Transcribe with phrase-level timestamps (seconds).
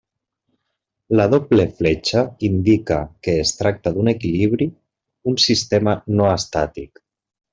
[1.19, 4.69] La doble fletxa indica que es tracta d'un equilibri,
[5.33, 7.03] un sistema no estàtic.